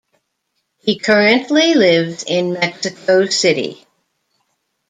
[0.79, 3.85] He currently lives in Mexico City.